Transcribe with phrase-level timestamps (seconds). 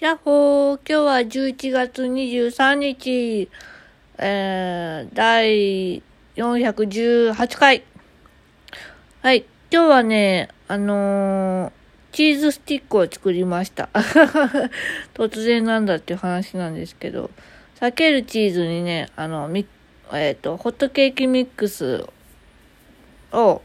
[0.00, 1.18] やっほー、今日は
[1.54, 3.50] 11月23日、
[4.16, 6.04] えー、第
[6.36, 7.82] 418回。
[9.22, 11.72] はい、今日はね、あのー、
[12.12, 13.88] チーズスティックを作りました。
[15.14, 17.32] 突然なんだっていう話なんですけど、
[17.80, 19.66] 避けるチーズにね、あの、み、
[20.12, 22.06] えっ、ー、と、ホットケーキミックス
[23.32, 23.62] を、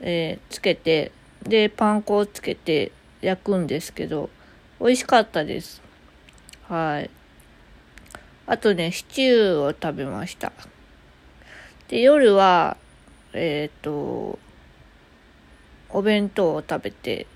[0.00, 1.12] えー、つけて、
[1.44, 2.90] で、パン粉をつけて
[3.20, 4.28] 焼くんですけど、
[4.82, 5.80] 美味しかったです。
[6.68, 7.10] はい。
[8.46, 10.52] あとね、シチューを食べました。
[11.86, 12.76] で、夜は、
[13.32, 14.40] えっ、ー、と、
[15.88, 17.28] お弁当を食べて、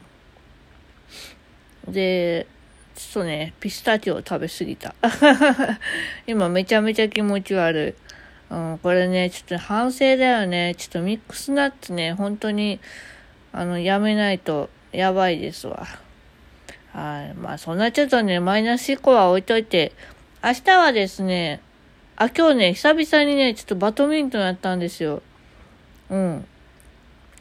[1.87, 2.49] で、
[2.97, 4.95] ちょっとね、ピスタチオを食べ過ぎた。
[6.27, 7.97] 今めちゃめちゃ気持ち悪
[8.51, 8.55] い。
[8.55, 10.75] うん、これね、ちょっと反省だよね。
[10.77, 12.81] ちょっとミックスナッツね、本当に、
[13.53, 15.87] あの、やめないとやばいですわ。
[16.97, 17.35] はい。
[17.35, 19.93] まあ、そんなちょっとね、マイナス思考は置いといて、
[20.43, 21.61] 明日はですね、
[22.17, 25.21] あ、今日ね、久々にね、ちょっとバドミントンやったんですよ。
[26.09, 26.47] うん。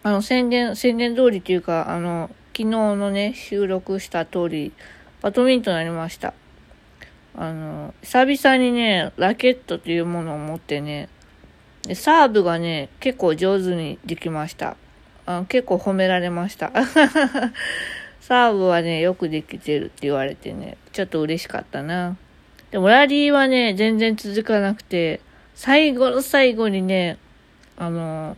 [0.03, 4.73] あの、宣言、宣言通りというか、あの、昨日のね、収録した通り、
[5.21, 6.33] バドミントンやりました。
[7.37, 11.07] あの、久々にね、ラケットというものを持ってね、
[11.83, 14.75] でサーブがね、結構上手にできました。
[15.25, 16.73] あ結構褒められました。
[18.27, 22.17] サーブはね、よくできてるって言われてね、ちょっと嬉しかったな。
[22.71, 25.21] でもラリーはね、全然続かなくて、
[25.53, 27.19] 最後の最後にね、
[27.77, 28.35] あの、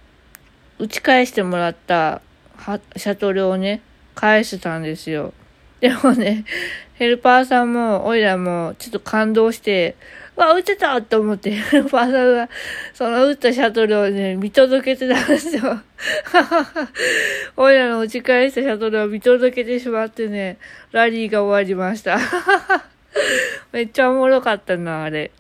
[0.78, 2.22] 打ち返してもらった
[2.98, 3.80] シャトルをね、
[4.14, 5.34] 返してたんですよ。
[5.80, 6.46] でもね、
[6.96, 9.96] ヘルパーさんも、オイラも、ちょっと感動して、
[10.36, 12.50] わ、打てたと思って、ヘルパーさんが、
[12.94, 15.82] その打ったシャトルをね、見届けてたんですよ。
[17.58, 20.58] オイラの打ち返したシャトルを見届けてしまってね、
[20.92, 22.20] ラリーが終わりました。
[23.72, 25.32] めっちゃおもろかったな、あれ。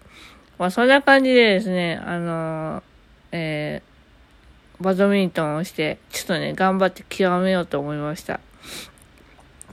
[0.59, 2.83] まあ、そんな感じでですね、あのー、
[3.31, 8.39] えー、バドミントンをして、ちょっとね、頑張って極めようと思いました。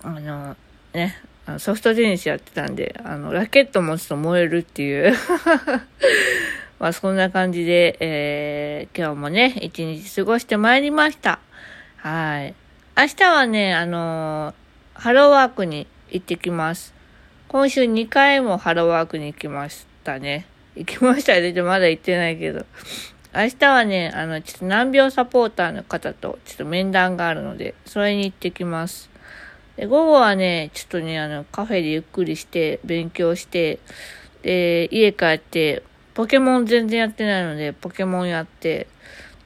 [0.05, 0.57] あの、
[0.93, 1.17] ね、
[1.59, 5.15] ソフトテニスやってたんで、あの、ラケット持つと燃えるっていう
[6.79, 11.39] まあ、そんな感じで、えー、今日もね、一日過ごしてまいりました。
[11.97, 12.55] はい。
[12.97, 16.93] 明日はね、あのー、ハローワークに行ってきます。
[17.49, 20.47] 今週2回もハローワークに行きましたね。
[20.77, 21.53] 行きましたね。
[21.63, 22.67] まだ行ってないけど。
[23.35, 29.14] 明日はね、あの、ちょっと難病サポーターの方とちょっと面談があるので、それに行ってきます。
[29.77, 33.79] で、午後はね、ちょっとね、あの、カフェでゆっくりして、勉強して、
[34.43, 35.83] で、家帰って、
[36.15, 38.87] ポケモン全然やってないので、ポケモンやって、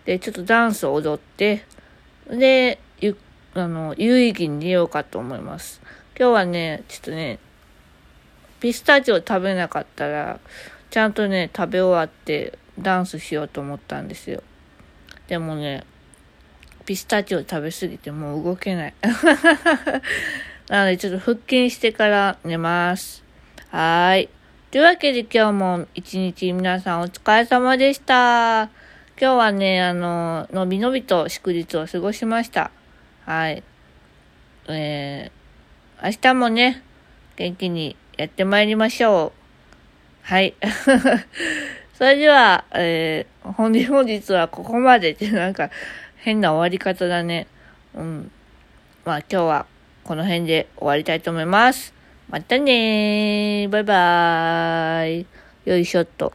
[0.05, 1.65] で、ちょっとダンスを踊って、
[2.31, 3.17] で、ゆ、
[3.55, 5.81] あの、有意義に寝ようかと思います。
[6.19, 7.39] 今日はね、ちょっとね、
[8.61, 10.41] ピスタチオ食べなかったら、
[10.91, 14.43] ちゃんとね、食べ終わってダンスしようと思ったんですよ。
[15.29, 15.85] でもね、
[16.89, 18.95] ピスタチオ食べすぎてもう動けない。
[20.71, 23.23] なのでちょっと腹筋してから寝ます。
[23.69, 24.29] はーい。
[24.71, 28.71] というわけで今日も一日皆さんお疲れ様でした。
[29.21, 32.71] 今日はね、あの、のびのびと祝日を過ごしました。
[33.27, 33.63] はい。
[34.69, 36.83] えー、明日もね、
[37.37, 40.27] 元気にやってまいりましょう。
[40.27, 40.55] はい。
[41.93, 45.69] それでは、えー、本日本日はここまでってなんか、
[46.19, 47.47] 変な終わり方だね。
[47.95, 48.31] うん。
[49.05, 49.67] まあ今日は
[50.05, 51.95] この辺で終わりたいと思います。
[52.29, 53.69] またねー。
[53.69, 55.27] バイバーイ。
[55.65, 56.33] よいしょっと。